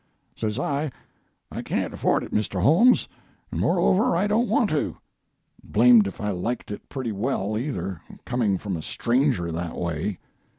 [0.35, 0.91] "Says I,
[1.51, 2.59] 'I can't afford it, Mr.
[2.59, 3.07] Holmes,
[3.51, 4.97] and moreover I don't want to.'
[5.63, 10.17] Blamed if I liked it pretty well, either, coming from a stranger, that way.